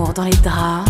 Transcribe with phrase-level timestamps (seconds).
[0.00, 0.84] L'amour dans.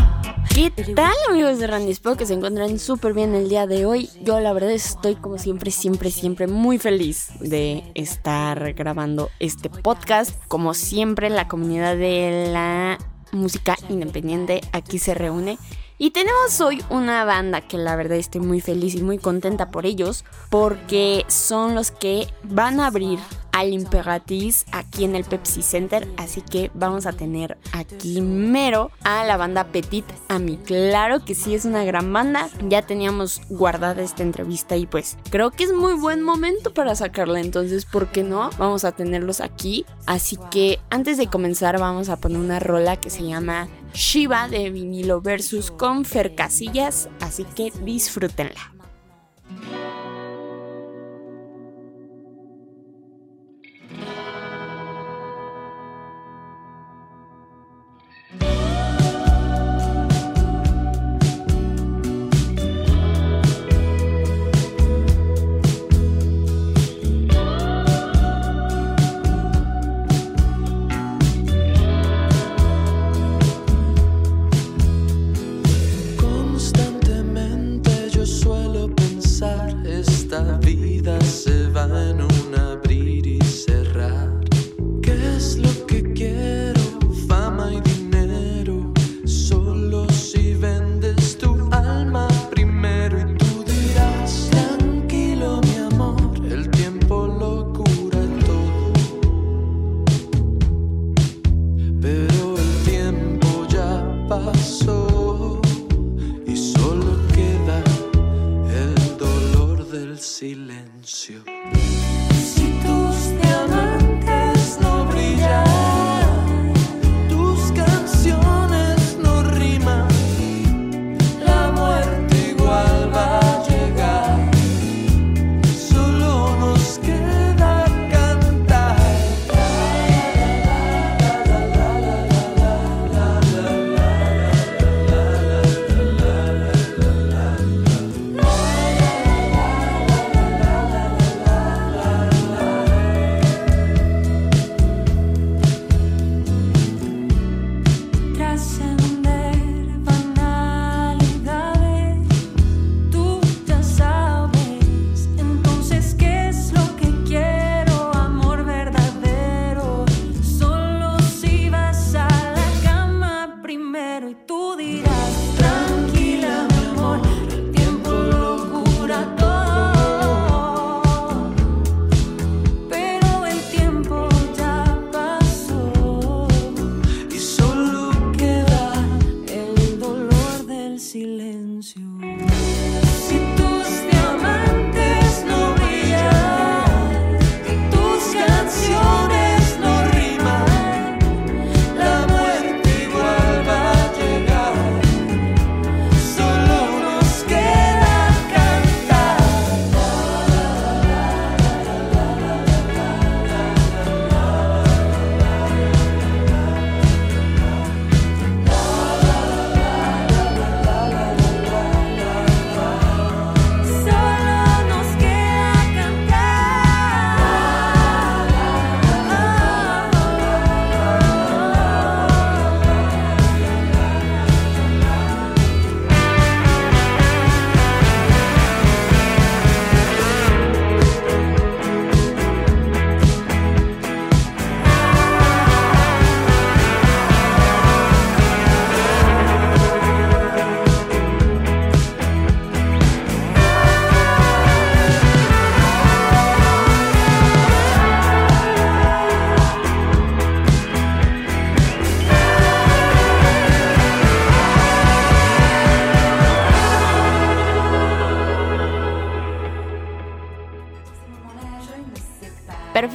[0.55, 1.91] ¿Qué tal amigos de Randy?
[1.91, 4.09] Espero que se encuentren súper bien el día de hoy.
[4.23, 10.37] Yo la verdad estoy como siempre, siempre, siempre muy feliz de estar grabando este podcast.
[10.47, 12.99] Como siempre, la comunidad de la
[13.33, 15.59] música independiente aquí se reúne.
[15.99, 19.87] Y tenemos hoy una banda que la verdad estoy muy feliz y muy contenta por
[19.87, 23.19] ellos, porque son los que van a abrir
[23.53, 26.09] al Imperatriz aquí en el Pepsi Center.
[26.17, 30.57] Así que vamos a tener aquí mero a la banda Petit Ami.
[30.59, 32.49] Claro que sí es una gran banda.
[32.69, 37.41] Ya teníamos guardada esta entrevista y pues creo que es muy buen momento para sacarla.
[37.41, 38.51] Entonces, ¿por qué no?
[38.59, 39.85] Vamos a tenerlos aquí.
[40.07, 44.71] Así que antes de comenzar vamos a poner una rola que se llama Shiva de
[44.71, 47.09] vinilo versus con Fer Casillas.
[47.21, 48.80] Así que disfrútenla.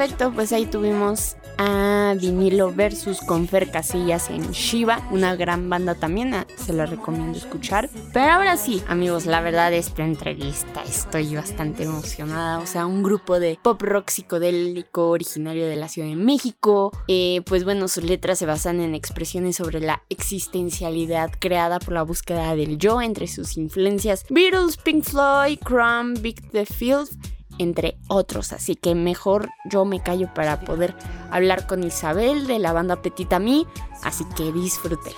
[0.05, 6.45] Pues ahí tuvimos a Vinilo versus Confer Casillas en Shiva, una gran banda también, ah,
[6.55, 7.89] se la recomiendo escuchar.
[8.13, 13.39] Pero ahora sí, amigos, la verdad esta entrevista estoy bastante emocionada, o sea, un grupo
[13.39, 18.37] de pop rock psicodélico originario de la Ciudad de México, eh, pues bueno, sus letras
[18.37, 23.57] se basan en expresiones sobre la existencialidad creada por la búsqueda del yo entre sus
[23.57, 27.09] influencias Beatles, Pink Floyd, Crumb, Big The Field
[27.57, 28.53] entre otros.
[28.53, 30.93] Así que mejor yo me callo para poder
[31.31, 33.65] hablar con Isabel de la banda Petita Mi.
[34.03, 35.15] Así que disfrútela.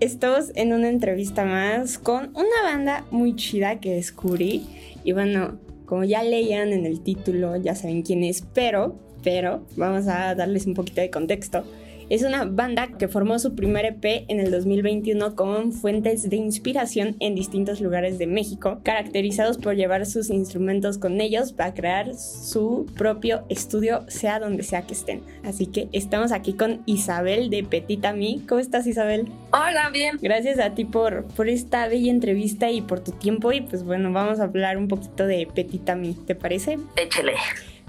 [0.00, 4.66] Estamos en una entrevista más con una banda muy chida que descubrí.
[5.02, 10.06] Y bueno, como ya leían en el título, ya saben quién es, pero, pero, vamos
[10.06, 11.64] a darles un poquito de contexto.
[12.10, 17.16] Es una banda que formó su primer EP en el 2021 con fuentes de inspiración
[17.20, 22.86] en distintos lugares de México, caracterizados por llevar sus instrumentos con ellos para crear su
[22.96, 25.22] propio estudio, sea donde sea que estén.
[25.44, 28.40] Así que estamos aquí con Isabel de Petita Mi.
[28.48, 29.28] ¿Cómo estás, Isabel?
[29.52, 30.18] Hola, bien.
[30.20, 33.52] Gracias a ti por, por esta bella entrevista y por tu tiempo.
[33.52, 36.78] Y pues bueno, vamos a hablar un poquito de Petita Mi, ¿te parece?
[36.96, 37.34] Échale.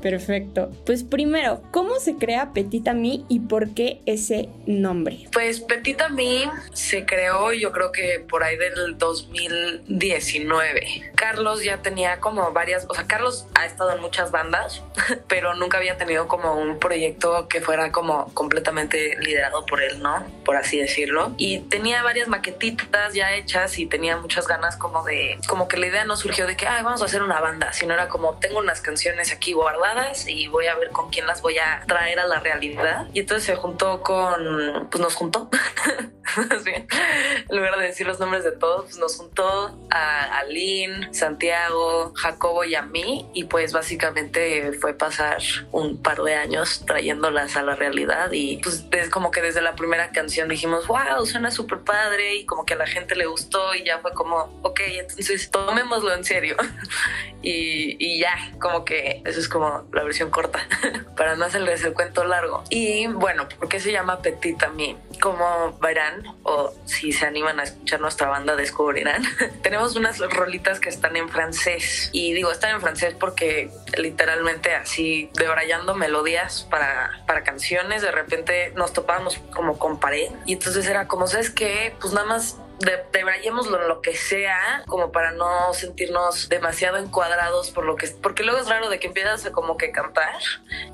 [0.05, 0.69] Perfecto.
[0.85, 5.27] Pues primero, ¿cómo se crea Petita Mi y por qué ese nombre?
[5.33, 11.13] Pues Petita Mi se creó yo creo que por ahí del 2019.
[11.15, 14.83] Carlos ya tenía como varias, o sea, Carlos ha estado en muchas bandas,
[15.27, 20.23] pero nunca había tenido como un proyecto que fuera como completamente liderado por él, ¿no?
[20.45, 21.33] Por así decirlo.
[21.37, 25.87] Y tenía varias maquetitas ya hechas y tenía muchas ganas como de, como que la
[25.87, 28.59] idea no surgió de que, ay, vamos a hacer una banda, sino era como, tengo
[28.59, 29.94] unas canciones aquí guardadas
[30.27, 33.07] y voy a ver con quién las voy a traer a la realidad.
[33.13, 35.49] Y entonces se juntó con, pues nos juntó,
[37.49, 42.63] en lugar de decir los nombres de todos, pues nos juntó a Aline, Santiago, Jacobo
[42.63, 43.29] y a mí.
[43.33, 48.31] Y pues básicamente fue pasar un par de años trayéndolas a la realidad.
[48.31, 52.45] Y pues es como que desde la primera canción dijimos, wow, suena súper padre y
[52.45, 56.23] como que a la gente le gustó y ya fue como, ok, entonces tomémoslo en
[56.23, 56.57] serio.
[57.41, 60.67] y, y ya, como que eso es como la versión corta,
[61.17, 62.63] para no hacerles el cuento largo.
[62.69, 64.97] Y bueno, ¿por qué se llama Petit a mí?
[65.21, 69.23] Como verán, o si se animan a escuchar nuestra banda, descubrirán,
[69.63, 72.09] tenemos unas rolitas que están en francés.
[72.11, 78.73] Y digo, están en francés porque literalmente así, debrayando melodías para, para canciones, de repente
[78.75, 80.29] nos topábamos como con pared.
[80.45, 81.95] Y entonces era como, ¿sabes qué?
[81.99, 87.85] Pues nada más de, debrayémoslo lo que sea, como para no sentirnos demasiado encuadrados por
[87.85, 88.07] lo que...
[88.07, 90.39] Porque luego es raro de que empiezas a como que cantar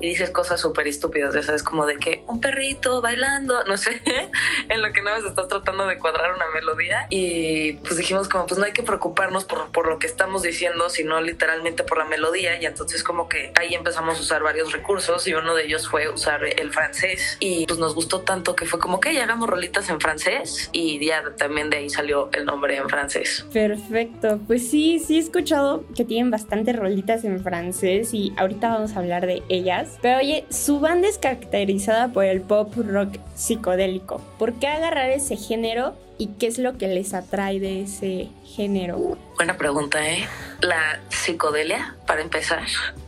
[0.00, 4.02] y dices cosas súper estúpidas, ya sabes, como de que un perrito bailando, no sé,
[4.68, 7.06] en lo que no más estás tratando de cuadrar una melodía.
[7.10, 10.88] Y pues dijimos como, pues no hay que preocuparnos por, por lo que estamos diciendo,
[10.90, 12.60] sino literalmente por la melodía.
[12.60, 16.08] Y entonces como que ahí empezamos a usar varios recursos y uno de ellos fue
[16.08, 17.36] usar el francés.
[17.40, 21.04] Y pues nos gustó tanto que fue como que ya hagamos rolitas en francés y
[21.04, 23.46] ya también de ahí salió el nombre en francés.
[23.52, 28.94] Perfecto, pues sí, sí he escuchado que tienen bastantes rolitas en francés y ahorita vamos
[28.94, 29.98] a hablar de ellas.
[30.02, 34.20] Pero oye, su banda es caracterizada por el pop rock psicodélico.
[34.38, 39.18] ¿Por qué agarrar ese género y qué es lo que les atrae de ese género?
[39.34, 40.28] Buena pregunta, ¿eh?
[40.60, 42.62] La psicodelia, para empezar.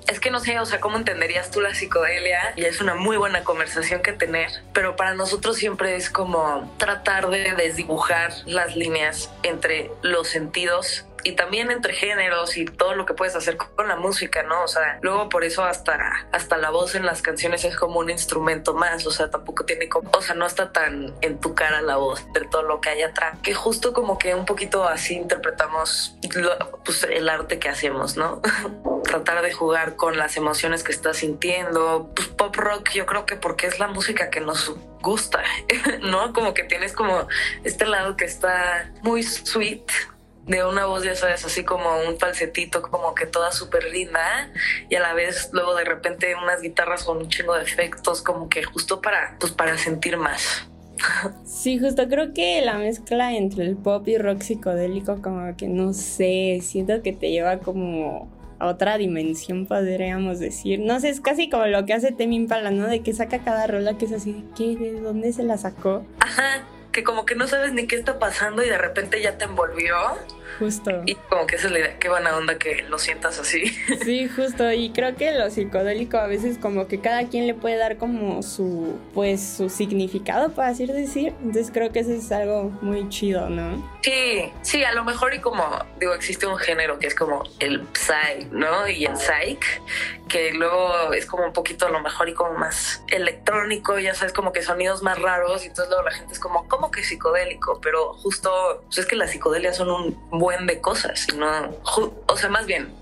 [0.09, 2.55] Es que no sé, o sea, ¿cómo entenderías tú la psicodelia?
[2.57, 7.31] Y es una muy buena conversación que tener, pero para nosotros siempre es como tratar
[7.31, 13.15] de desdibujar las líneas entre los sentidos y también entre géneros y todo lo que
[13.15, 14.63] puedes hacer con la música, ¿no?
[14.63, 15.99] O sea, luego por eso hasta,
[16.31, 19.89] hasta la voz en las canciones es como un instrumento más, o sea, tampoco tiene
[19.89, 22.91] como, o sea, no está tan en tu cara la voz de todo lo que
[22.91, 26.17] hay atrás, que justo como que un poquito así interpretamos
[26.85, 28.43] pues, el arte que hacemos, ¿no?
[29.05, 33.37] Tratar de jugar con las emociones que estás sintiendo, pues pop rock yo creo que
[33.37, 35.43] porque es la música que nos gusta,
[36.03, 36.33] ¿no?
[36.33, 37.29] Como que tienes como
[37.63, 39.85] este lado que está muy sweet,
[40.47, 44.53] de una voz, ya sabes, así como un falsetito, como que toda súper linda,
[44.89, 48.49] y a la vez luego de repente unas guitarras con un chingo de efectos, como
[48.49, 50.69] que justo para, pues para sentir más.
[51.45, 55.93] Sí, justo creo que la mezcla entre el pop y rock psicodélico, como que no
[55.93, 60.81] sé, siento que te lleva como a otra dimensión, podríamos decir.
[60.81, 62.87] No sé, es casi como lo que hace Temi Impala, ¿no?
[62.87, 64.77] De que saca cada rola que es así, ¿qué?
[64.77, 66.05] ¿De dónde se la sacó?
[66.21, 69.45] Ajá, que como que no sabes ni qué está pasando y de repente ya te
[69.45, 69.97] envolvió.
[70.59, 71.03] Justo.
[71.07, 73.67] Y como que esa es la idea, qué buena onda que lo sientas así.
[74.05, 74.71] Sí, justo.
[74.73, 78.43] Y creo que lo psicodélico a veces como que cada quien le puede dar como
[78.43, 81.35] su, pues, su significado, para así decir.
[81.41, 83.83] Entonces creo que eso es algo muy chido, ¿no?
[84.03, 85.65] Sí, sí, a lo mejor y como,
[85.99, 88.89] digo, existe un género que es como el psy, ¿no?
[88.89, 89.65] Y el psych,
[90.29, 94.33] que luego es como un poquito a lo mejor y como más electrónico, ya sabes,
[94.33, 95.65] como que sonidos más raros.
[95.65, 97.81] Y entonces luego la gente es como, ¿cómo que psicodélico?
[97.81, 101.47] Pero justo, pues es que las psicodelias son un buen de cosas, no,
[102.27, 102.93] o sea, más bien,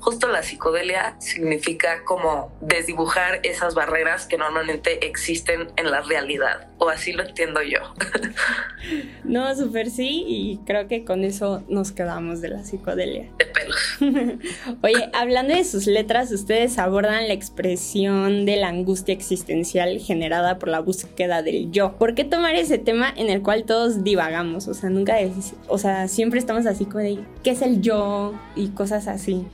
[0.00, 6.88] Justo la psicodelia significa como desdibujar esas barreras que normalmente existen en la realidad, o
[6.88, 7.80] así lo entiendo yo.
[9.24, 13.30] No, súper sí, y creo que con eso nos quedamos de la psicodelia.
[13.38, 13.98] De pelos.
[14.82, 20.68] Oye, hablando de sus letras, ustedes abordan la expresión de la angustia existencial generada por
[20.68, 21.96] la búsqueda del yo.
[21.96, 24.68] ¿Por qué tomar ese tema en el cual todos divagamos?
[24.68, 28.34] O sea, nunca es, o sea, siempre estamos así como de, ¿qué es el yo?
[28.56, 29.46] Y cosas así.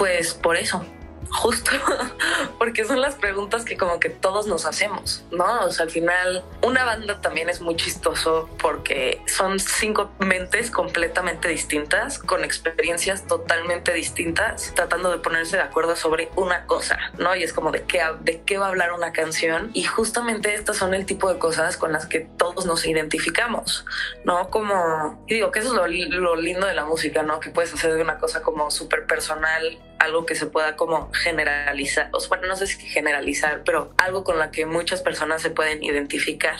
[0.00, 0.82] Pues por eso,
[1.30, 1.72] justo
[2.58, 5.66] porque son las preguntas que como que todos nos hacemos, ¿no?
[5.66, 11.48] O sea, al final una banda también es muy chistoso porque son cinco mentes completamente
[11.48, 17.36] distintas, con experiencias totalmente distintas, tratando de ponerse de acuerdo sobre una cosa, ¿no?
[17.36, 20.78] Y es como de qué, de qué va a hablar una canción y justamente estas
[20.78, 23.84] son el tipo de cosas con las que todos nos identificamos,
[24.24, 24.48] ¿no?
[24.48, 27.38] Como, y digo que eso es lo, lo lindo de la música, ¿no?
[27.38, 32.08] Que puedes hacer de una cosa como súper personal algo que se pueda como generalizar,
[32.12, 35.84] o bueno, no sé si generalizar, pero algo con la que muchas personas se pueden
[35.84, 36.56] identificar.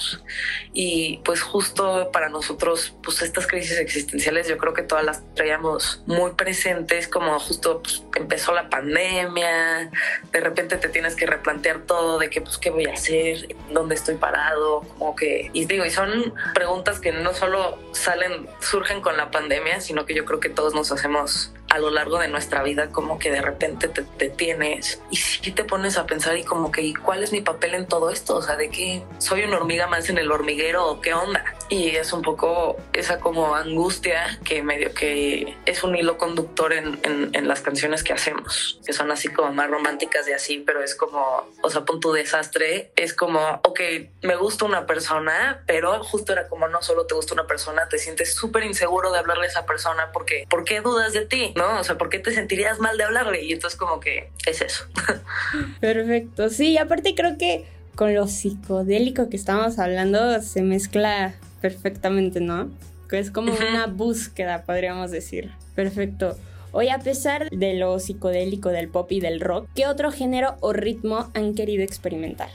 [0.75, 6.03] Y pues justo para nosotros, pues estas crisis existenciales yo creo que todas las traíamos
[6.07, 9.91] muy presentes, como justo pues, empezó la pandemia,
[10.33, 13.95] de repente te tienes que replantear todo de que pues qué voy a hacer, dónde
[13.95, 19.17] estoy parado, como que, y digo, y son preguntas que no solo salen, surgen con
[19.17, 22.63] la pandemia, sino que yo creo que todos nos hacemos a lo largo de nuestra
[22.63, 26.71] vida como que de repente te detienes y si te pones a pensar y como
[26.71, 28.37] que ¿y cuál es mi papel en todo esto?
[28.37, 31.45] O sea, de que soy una hormiga más en el hormiguero o qué onda.
[31.69, 36.99] Y es un poco esa como angustia que medio que es un hilo conductor en,
[37.05, 40.95] en, las canciones que hacemos, que son así como más románticas y así, pero es
[40.95, 43.81] como, o sea, pon tu desastre, es como, ok,
[44.23, 47.99] me gusta una persona, pero justo era como no solo te gusta una persona, te
[47.99, 51.53] sientes súper inseguro de hablarle a esa persona porque, ¿por qué dudas de ti?
[51.61, 51.81] ¿No?
[51.81, 53.45] O sea, ¿por qué te sentirías mal de hablarle?
[53.45, 54.85] Y entonces como que es eso.
[55.81, 62.71] Perfecto, sí, aparte creo que con lo psicodélico que estamos hablando se mezcla perfectamente, ¿no?
[63.09, 65.51] Que es como una búsqueda, podríamos decir.
[65.75, 66.39] Perfecto.
[66.73, 70.73] Hoy, a pesar de lo psicodélico del pop y del rock, ¿qué otro género o
[70.73, 72.49] ritmo han querido experimentar?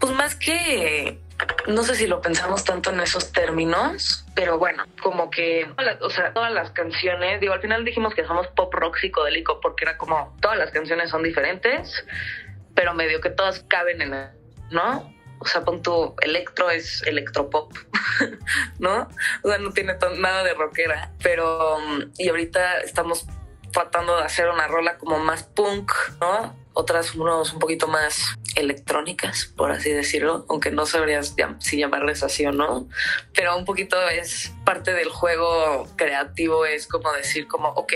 [0.00, 1.18] Pues más que
[1.66, 6.32] no sé si lo pensamos tanto en esos términos, pero bueno, como que, o sea,
[6.32, 10.36] todas las canciones, digo, al final dijimos que somos pop rock psicodélico porque era como,
[10.40, 12.04] todas las canciones son diferentes,
[12.74, 14.28] pero medio que todas caben en, el,
[14.70, 15.12] ¿no?
[15.40, 17.72] O sea, pon tu electro es electropop,
[18.78, 19.08] ¿no?
[19.42, 21.78] O sea, no tiene nada de rockera, pero,
[22.16, 23.26] y ahorita estamos
[23.72, 26.56] tratando de hacer una rola como más punk, ¿no?
[26.80, 32.46] Otras unos un poquito más electrónicas, por así decirlo, aunque no sabrías si llamarles así
[32.46, 32.88] o no,
[33.34, 37.94] pero un poquito es parte del juego creativo, es como decir como, ok,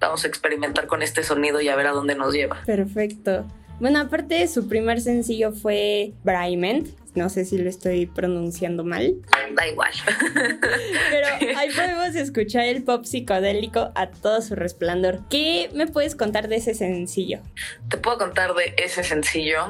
[0.00, 2.62] vamos a experimentar con este sonido y a ver a dónde nos lleva.
[2.64, 3.44] Perfecto.
[3.80, 9.16] Bueno, aparte su primer sencillo fue Briment, no sé si lo estoy pronunciando mal.
[9.54, 9.92] Da igual.
[10.34, 11.26] Pero
[11.58, 15.20] ahí podemos escuchar el pop psicodélico a todo su resplandor.
[15.28, 17.40] ¿Qué me puedes contar de ese sencillo?
[17.88, 19.68] Te puedo contar de ese sencillo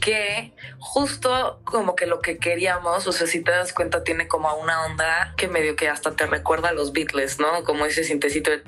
[0.00, 4.52] que justo como que lo que queríamos, o sea, si te das cuenta, tiene como
[4.56, 7.64] una onda que medio que hasta te recuerda a los Beatles, ¿no?
[7.64, 8.62] Como ese sintecito de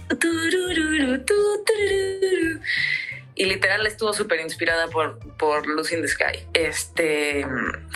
[3.34, 6.46] y literal estuvo súper inspirada por, por Lucy in the Sky.
[6.52, 7.46] Este,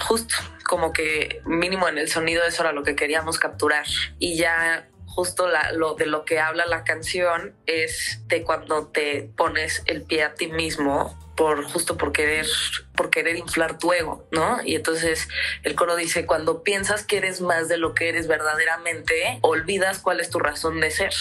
[0.07, 3.87] justo como que mínimo en el sonido eso era lo que queríamos capturar.
[4.19, 9.83] Y ya justo lo de lo que habla la canción es de cuando te pones
[9.87, 12.47] el pie a ti mismo por justo por querer
[12.95, 14.59] por querer inflar tu ego, ¿no?
[14.65, 15.29] Y entonces
[15.63, 20.21] el coro dice, cuando piensas que eres más de lo que eres verdaderamente, olvidas cuál
[20.21, 21.13] es tu razón de ser.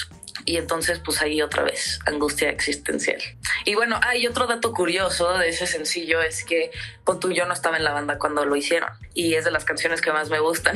[0.43, 3.21] Y entonces, pues ahí otra vez, angustia existencial.
[3.63, 6.71] Y bueno, hay otro dato curioso de ese sencillo es que
[7.05, 10.01] Pontu yo no estaba en la banda cuando lo hicieron y es de las canciones
[10.01, 10.75] que más me gustan.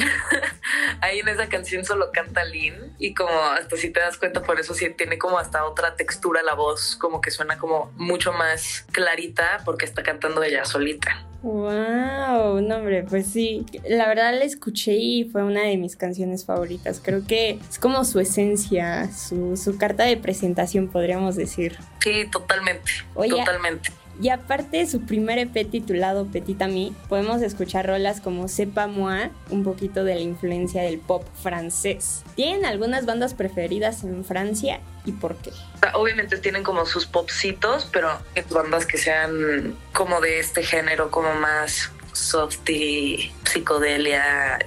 [1.02, 4.60] ahí en esa canción solo canta Lynn y como hasta si te das cuenta, por
[4.60, 8.86] eso sí tiene como hasta otra textura la voz, como que suena como mucho más
[8.92, 11.29] clarita porque está cantando ella solita.
[11.42, 16.46] Wow, no hombre, pues sí, la verdad la escuché y fue una de mis canciones
[16.46, 17.00] favoritas.
[17.02, 21.78] Creo que es como su esencia, su, su carta de presentación, podríamos decir.
[22.04, 23.90] Sí, totalmente, totalmente.
[24.22, 29.30] Y aparte de su primer EP titulado Petit Ami, podemos escuchar rolas como Sepa Moi,
[29.50, 32.24] un poquito de la influencia del pop francés.
[32.36, 35.52] ¿Tienen algunas bandas preferidas en Francia y por qué?
[35.94, 38.10] Obviamente tienen como sus popsitos, pero
[38.50, 44.60] bandas que sean como de este género, como más softy, psicodelia.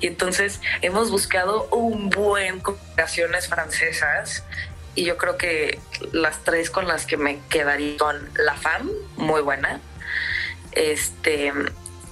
[0.00, 2.62] Y entonces hemos buscado un buen
[2.94, 4.44] canciones francesas
[4.96, 5.78] y yo creo que
[6.12, 9.80] las tres con las que me quedaría son La Fam, muy buena.
[10.72, 11.52] Este,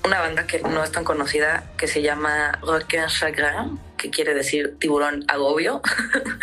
[0.05, 4.77] una banda que no es tan conocida que se llama Requin Chagrin, que quiere decir
[4.79, 5.81] tiburón agobio.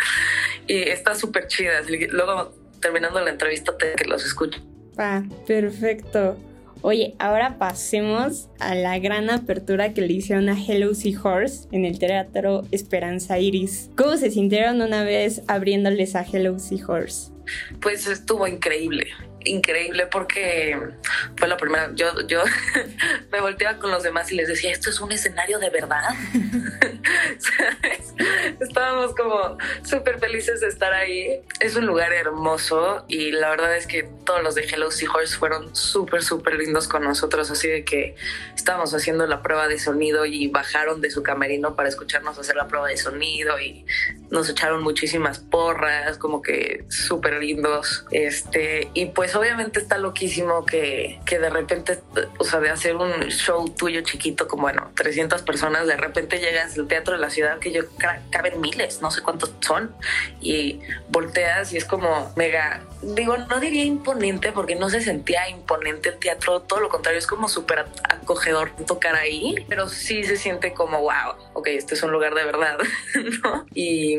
[0.66, 1.80] y está súper chida.
[2.10, 4.60] Luego, terminando la entrevista, te que los escucho.
[4.98, 6.36] Ah, perfecto.
[6.82, 10.92] Oye, ahora pasemos a la gran apertura que le hicieron a Hello
[11.22, 13.90] Horse en el Teatro Esperanza Iris.
[13.96, 17.32] ¿Cómo se sintieron una vez abriéndoles a Hello Horse?
[17.80, 19.08] Pues estuvo increíble
[19.44, 20.78] increíble porque
[21.36, 21.90] fue la primera.
[21.94, 22.42] Yo, yo
[23.32, 26.02] me volteaba con los demás y les decía, esto es un escenario de verdad.
[28.60, 31.40] Estábamos como súper felices de estar ahí.
[31.60, 35.74] Es un lugar hermoso y la verdad es que todos los de Hello Seahorse fueron
[35.74, 37.50] súper, súper lindos con nosotros.
[37.50, 38.14] Así de que
[38.56, 42.68] estábamos haciendo la prueba de sonido y bajaron de su camerino para escucharnos hacer la
[42.68, 43.84] prueba de sonido y
[44.30, 48.04] nos echaron muchísimas porras, como que súper lindos.
[48.10, 51.98] Este, y pues obviamente está loquísimo que, que de repente,
[52.38, 56.78] o sea, de hacer un show tuyo chiquito, como bueno, 300 personas, de repente llegas
[56.78, 57.82] al teatro de la ciudad que yo
[58.30, 59.94] caben miles, no sé cuántos son,
[60.40, 66.10] y volteas y es como mega, digo, no diría imponente porque no se sentía imponente
[66.10, 68.41] el teatro, todo lo contrario, es como súper acogedor
[68.86, 72.78] tocar ahí, pero sí se siente como, wow, ok, este es un lugar de verdad,
[73.42, 73.66] ¿no?
[73.74, 74.16] Y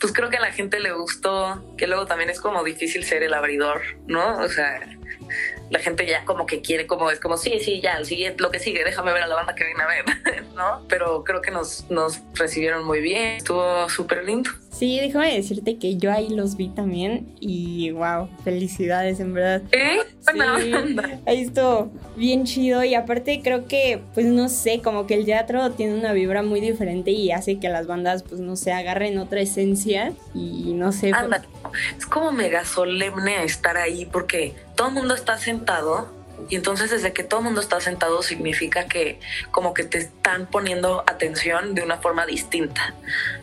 [0.00, 3.22] pues creo que a la gente le gustó, que luego también es como difícil ser
[3.22, 4.38] el abridor, ¿no?
[4.38, 4.80] O sea,
[5.70, 8.58] la gente ya como que quiere, como es como, sí, sí, ya, siguiente, lo que
[8.58, 10.04] sigue, déjame ver a la banda que viene a ver,
[10.54, 10.84] ¿no?
[10.88, 14.50] Pero creo que nos, nos recibieron muy bien, estuvo súper lindo.
[14.80, 19.60] Sí, déjame decirte que yo ahí los vi también y wow, felicidades en verdad.
[19.72, 19.98] ¿Eh?
[20.20, 20.40] Sí,
[21.26, 25.70] ahí estuvo bien chido y aparte creo que, pues no sé, como que el teatro
[25.72, 29.42] tiene una vibra muy diferente y hace que las bandas, pues no sé, agarren otra
[29.42, 31.12] esencia y no sé.
[31.12, 31.44] Anda,
[31.98, 36.08] es como mega solemne estar ahí porque todo el mundo está sentado
[36.50, 39.20] y entonces desde que todo el mundo está sentado significa que
[39.52, 42.94] como que te están poniendo atención de una forma distinta.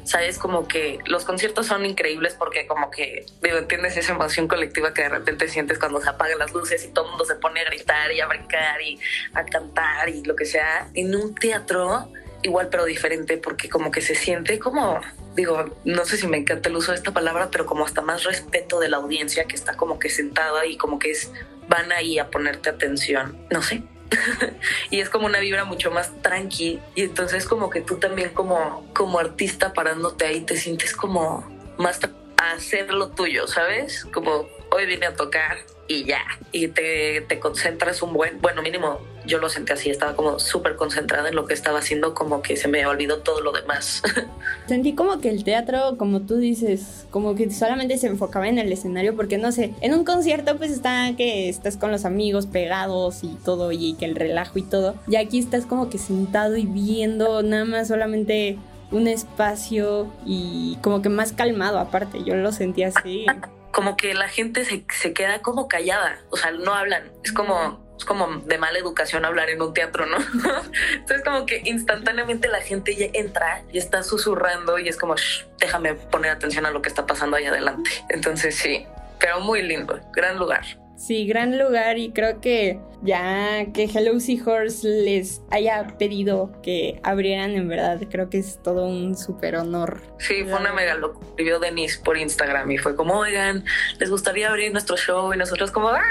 [0.03, 4.93] Sabes, como que los conciertos son increíbles porque como que, digo, entiendes esa emoción colectiva
[4.93, 7.61] que de repente sientes cuando se apagan las luces y todo el mundo se pone
[7.61, 8.99] a gritar y a brincar y
[9.33, 10.89] a cantar y lo que sea.
[10.93, 12.11] En un teatro
[12.43, 15.01] igual pero diferente porque como que se siente como
[15.37, 18.23] digo, no sé si me encanta el uso de esta palabra, pero como hasta más
[18.23, 21.31] respeto de la audiencia que está como que sentada y como que es,
[21.67, 23.84] van ahí a ponerte atención, no sé.
[24.89, 28.89] y es como una vibra mucho más tranqui y entonces como que tú también como,
[28.93, 31.45] como artista parándote ahí te sientes como
[31.77, 31.99] más
[32.38, 34.06] a hacer lo tuyo, ¿sabes?
[34.06, 38.99] Como hoy vine a tocar y ya, y te, te concentras un buen, bueno, mínimo
[39.27, 42.56] yo lo sentí así, estaba como súper concentrada en lo que estaba haciendo, como que
[42.56, 44.01] se me olvidó todo lo demás.
[44.67, 48.71] Sentí como que el teatro, como tú dices, como que solamente se enfocaba en el
[48.71, 53.23] escenario, porque no sé, en un concierto pues está que estás con los amigos pegados
[53.23, 56.65] y todo, y que el relajo y todo, y aquí estás como que sentado y
[56.65, 58.58] viendo nada más solamente
[58.89, 63.25] un espacio y como que más calmado aparte, yo lo sentí así.
[63.71, 67.86] Como que la gente se, se queda como callada, o sea, no hablan, es como
[67.97, 70.17] es como de mala educación hablar en un teatro, ¿no?
[70.93, 75.15] Entonces como que instantáneamente la gente ya entra y está susurrando y es como,
[75.58, 77.89] déjame poner atención a lo que está pasando ahí adelante.
[78.10, 78.86] Entonces sí,
[79.19, 80.63] pero muy lindo, gran lugar.
[80.97, 87.51] Sí, gran lugar y creo que ya que Hello Seahorse les haya pedido que abrieran,
[87.51, 90.01] en verdad, creo que es todo un súper honor.
[90.17, 91.27] Sí, fue una mega locura.
[91.29, 93.63] Escribió Denise por Instagram y fue como, oigan,
[93.99, 95.31] ¿les gustaría abrir nuestro show?
[95.33, 96.01] Y nosotros como, ¡ah!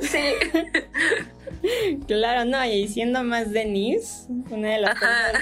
[0.00, 0.34] Sí.
[2.08, 5.32] claro, no, y siendo más Denise, una de las cosas,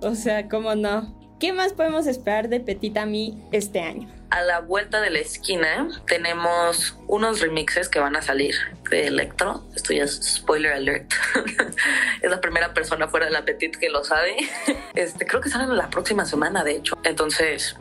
[0.00, 1.16] o sea, ¿cómo no?
[1.38, 4.17] ¿Qué más podemos esperar de Petit Ami este año?
[4.30, 8.54] A la vuelta de la esquina tenemos unos remixes que van a salir
[8.90, 9.64] de Electro.
[9.74, 11.12] Esto ya es spoiler alert.
[12.22, 14.36] es la primera persona fuera de la Petit que lo sabe.
[14.94, 16.98] Este, creo que salen la próxima semana, de hecho.
[17.04, 17.76] Entonces,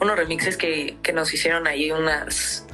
[0.00, 2.66] unos remixes que, que nos hicieron ahí unas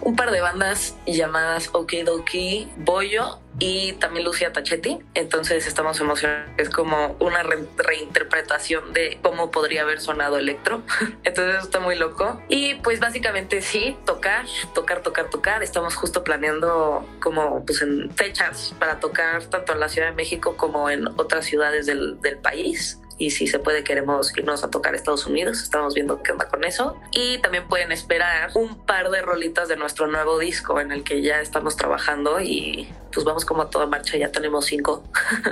[0.00, 4.98] un par de bandas llamadas Okidoki Boyo y también Lucia Tachetti.
[5.14, 6.50] Entonces estamos emocionados.
[6.56, 10.82] Es como una reinterpretación de cómo podría haber sonado Electro.
[11.24, 12.42] Entonces está muy loco.
[12.48, 15.62] Y pues básicamente sí, tocar, tocar, tocar, tocar.
[15.62, 20.56] Estamos justo planeando como pues en fechas para tocar tanto en la Ciudad de México
[20.56, 24.94] como en otras ciudades del, del país y si se puede queremos irnos a tocar
[24.94, 25.62] a Estados Unidos.
[25.62, 26.96] Estamos viendo qué onda con eso.
[27.12, 31.22] Y también pueden esperar un par de rolitas de nuestro nuevo disco en el que
[31.22, 35.04] ya estamos trabajando y pues vamos como a toda marcha, ya tenemos cinco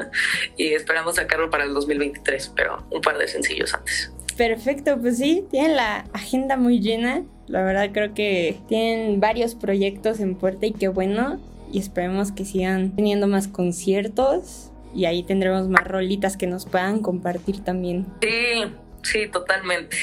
[0.57, 4.13] y esperamos sacarlo para el 2023, pero un par de sencillos antes.
[4.37, 7.23] Perfecto, pues sí, tienen la agenda muy llena.
[7.47, 11.39] La verdad creo que tienen varios proyectos en puerta y qué bueno.
[11.71, 17.01] Y esperemos que sigan teniendo más conciertos y ahí tendremos más rolitas que nos puedan
[17.01, 18.07] compartir también.
[18.21, 18.65] Sí,
[19.03, 19.97] sí, totalmente.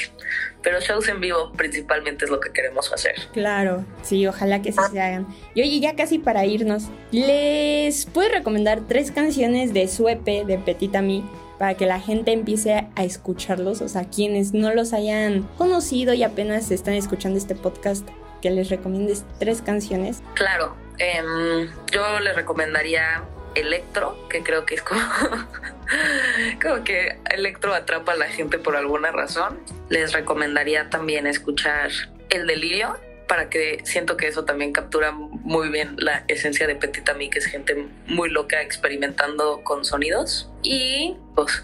[0.62, 3.14] Pero shows en vivo principalmente es lo que queremos hacer.
[3.32, 5.26] Claro, sí, ojalá que sí se hagan.
[5.54, 10.58] Y oye, ya casi para irnos, ¿les puedo recomendar tres canciones de su EP de
[10.58, 11.24] Petit Ami
[11.58, 13.80] para que la gente empiece a escucharlos?
[13.80, 18.06] O sea, quienes no los hayan conocido y apenas están escuchando este podcast,
[18.42, 20.22] que les recomiendes tres canciones.
[20.34, 24.82] Claro, em, yo les recomendaría Electro, que creo que es
[26.62, 29.60] como, que Electro atrapa a la gente por alguna razón.
[29.88, 31.90] Les recomendaría también escuchar
[32.28, 32.96] El Delirio,
[33.30, 37.38] para que siento que eso también captura muy bien la esencia de Petit Ami, que
[37.38, 40.50] es gente muy loca experimentando con sonidos.
[40.64, 41.62] Y pues,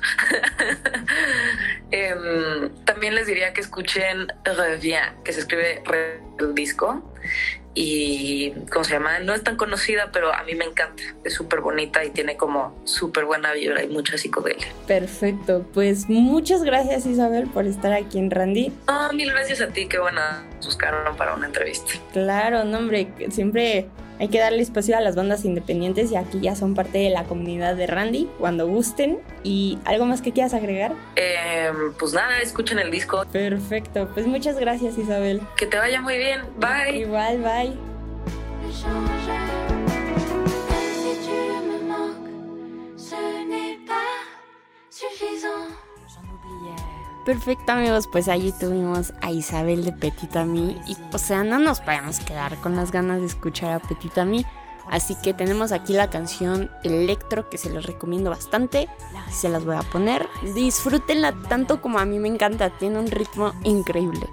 [1.90, 5.82] em, también les diría que escuchen Revient, que se escribe
[6.38, 7.02] el disco
[7.76, 9.18] y ¿cómo se llama?
[9.20, 11.02] No es tan conocida, pero a mí me encanta.
[11.22, 14.66] Es súper bonita y tiene como súper buena vibra y mucha psicodelia.
[14.86, 18.72] Perfecto, pues muchas gracias Isabel por estar aquí en Randy.
[18.86, 21.92] Ah, mil gracias a ti, qué buena buscaron para una entrevista.
[22.12, 23.86] Claro, no hombre, siempre
[24.18, 27.24] hay que darle espacio a las bandas independientes y aquí ya son parte de la
[27.24, 29.20] comunidad de Randy cuando gusten.
[29.42, 30.94] ¿Y algo más que quieras agregar?
[31.16, 33.24] Em, pues nada, escuchen el disco.
[33.30, 35.40] Perfecto, pues muchas gracias Isabel.
[35.56, 36.98] Que te vaya muy bien, bye.
[36.98, 37.76] Igual, bye.
[47.26, 51.80] Perfecto amigos, pues allí tuvimos a Isabel de Petit Ami y o sea, no nos
[51.80, 54.46] podemos quedar con las ganas de escuchar a Petit Ami.
[54.88, 58.88] Así que tenemos aquí la canción Electro que se los recomiendo bastante.
[59.32, 60.28] Se las voy a poner.
[60.54, 62.70] Disfrútenla tanto como a mí me encanta.
[62.70, 64.28] Tiene un ritmo increíble.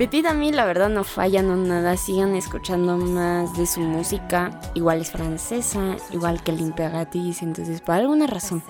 [0.00, 4.58] Petit a mí la verdad no falla, no nada, sigan escuchando más de su música,
[4.72, 8.62] igual es francesa, igual que Limpegatis, entonces por alguna razón.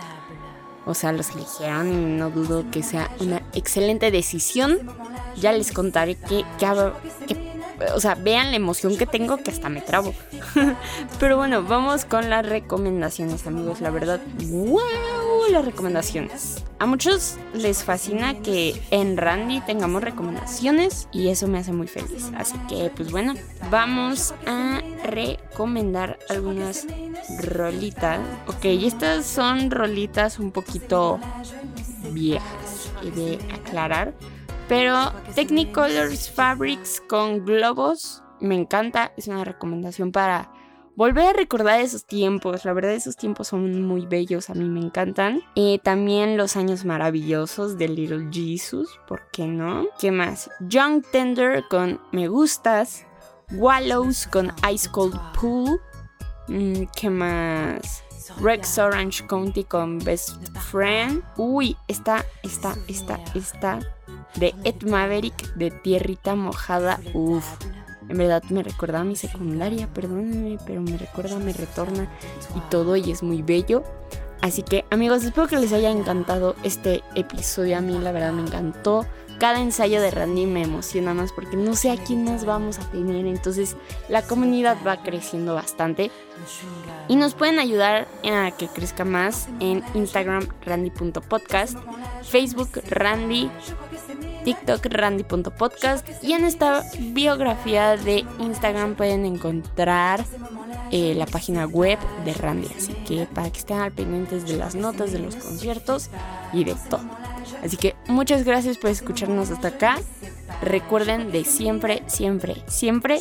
[0.86, 4.80] O sea, los eligieron y no dudo que sea una excelente decisión.
[5.36, 6.66] Ya les contaré que, que,
[7.94, 10.12] o sea, vean la emoción que tengo que hasta me trabo.
[11.20, 13.80] Pero bueno, vamos con las recomendaciones, amigos.
[13.80, 14.80] La verdad, wow,
[15.48, 16.64] las recomendaciones.
[16.78, 22.30] A muchos les fascina que en Randy tengamos recomendaciones y eso me hace muy feliz.
[22.36, 23.34] Así que, pues bueno,
[23.70, 26.86] vamos a recomendar algunas
[27.42, 28.20] rolitas.
[28.46, 31.20] Ok, estas son rolitas un poquito
[32.12, 34.14] viejas, y de aclarar.
[34.68, 39.12] Pero Technicolors Fabrics con globos me encanta.
[39.16, 40.52] Es una recomendación para
[40.96, 42.64] volver a recordar esos tiempos.
[42.64, 44.50] La verdad, esos tiempos son muy bellos.
[44.50, 45.42] A mí me encantan.
[45.54, 48.98] Y también los años maravillosos de Little Jesus.
[49.06, 49.86] ¿Por qué no?
[49.98, 50.50] ¿Qué más?
[50.60, 53.06] Young Tender con Me Gustas.
[53.52, 55.80] Wallows con Ice Cold Pool.
[56.48, 58.04] Mm, ¿Qué más?
[58.40, 60.36] Rex Orange County con Best
[60.70, 61.22] Friend.
[61.36, 63.80] Uy, esta, esta, esta, esta
[64.36, 67.00] de Ed Maverick de Tierrita Mojada.
[67.14, 67.44] Uf,
[68.10, 72.10] en verdad me recuerda a mi secundaria, perdónenme, pero me recuerda, me retorna
[72.56, 73.84] y todo y es muy bello.
[74.42, 77.78] Así que amigos, espero que les haya encantado este episodio.
[77.78, 79.06] A mí la verdad me encantó.
[79.38, 82.90] Cada ensayo de Randy me emociona más porque no sé a quién más vamos a
[82.90, 83.26] tener.
[83.26, 83.76] Entonces
[84.08, 86.10] la comunidad va creciendo bastante.
[87.08, 91.78] Y nos pueden ayudar a que crezca más en Instagram randy.podcast,
[92.22, 93.50] Facebook randy
[94.44, 100.24] TikTok randy.podcast y en esta biografía de Instagram pueden encontrar
[100.90, 102.68] eh, la página web de Randy.
[102.76, 106.10] Así que para que estén al pendientes de las notas de los conciertos
[106.52, 107.02] y de todo.
[107.64, 109.98] Así que muchas gracias por escucharnos hasta acá.
[110.62, 113.20] Recuerden de siempre, siempre, siempre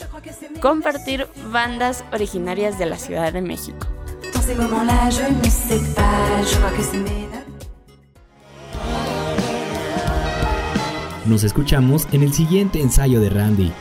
[0.62, 3.88] compartir bandas originarias de la Ciudad de México.
[11.29, 13.71] Nos escuchamos en el siguiente ensayo de Randy.